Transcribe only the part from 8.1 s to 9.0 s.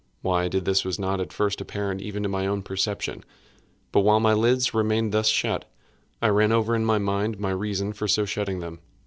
shutting them.